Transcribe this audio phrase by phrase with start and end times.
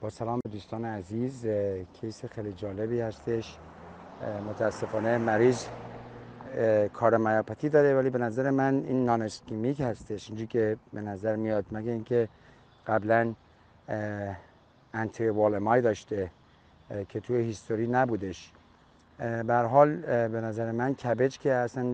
[0.00, 1.46] با سلام دوستان عزیز
[1.92, 3.56] case خیلی جالبی هستش.
[4.50, 5.66] متاسفانه مریض
[6.92, 10.28] cardiomyopathy داره ولی به نظر من این non ischemic هستش.
[10.28, 12.28] اینجوری که به نظر میاد مگه اینکه
[12.86, 13.34] قبلا
[14.94, 16.30] anterior wall MI داشته
[17.08, 18.52] که توی history نبودش.
[19.18, 19.96] به حال
[20.28, 21.84] به نظر من CABG که اصلا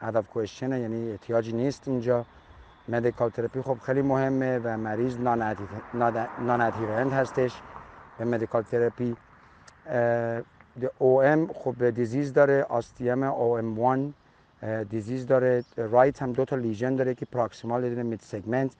[0.00, 2.24] out of question ه یعنی احتیاجی نیست اینجا.
[2.88, 5.42] مدیکال تراپی خب خیلی مهمه و مریض نان
[7.12, 7.62] هستش.
[8.18, 9.16] به مدیکال تراپی
[10.98, 13.78] او ام خب دیزیز داره آستیم او ام
[14.62, 15.64] 1 دیزیز داره.
[15.76, 18.70] رایت هم دو تا لیژن داره که پراکسیمال دیدن مید سگمنت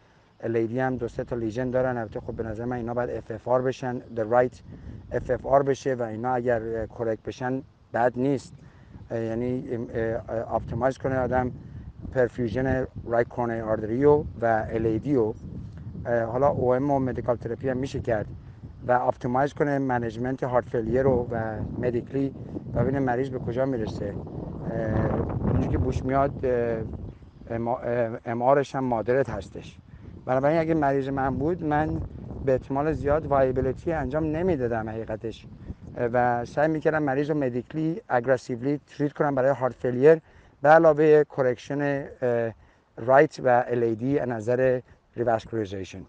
[0.41, 1.97] الیدی هم دو سه تا لیژن دارن.
[1.97, 3.99] البته خب به نظر من اینا باید اف اف آر بشن.
[3.99, 4.61] د رایت
[5.13, 7.63] اف اف آر بشه و اینا اگر کرک بشن
[7.95, 8.53] بد نیست.
[9.11, 9.79] یعنی
[10.29, 11.53] optimize کنه آدم.
[12.13, 15.35] perfusion right coronary artery و و LAD و
[16.07, 18.27] حالا OM و medical therapy هم میشه کرد
[18.87, 22.35] و optimize کنه management heart failure رو و medically
[22.75, 24.17] و ببینه مریض به کجا می‌رسه.
[25.47, 26.33] اونجوری که بوش میاد
[28.25, 29.79] MR ش هم moderate هستش.
[30.27, 32.03] بنابراین اگه مریض من بود من
[32.45, 35.47] به احتمال زیاد viability انجام نمی‌دادم حقیقتش.
[35.97, 40.19] و سعی می‌کردم مریض رو medically aggressively treat کنم برای heart failure
[40.65, 42.09] به علاوه correction
[42.97, 44.81] right و LAD نظر
[45.17, 46.07] revascularization